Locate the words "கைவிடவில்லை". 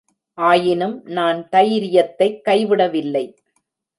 2.49-3.35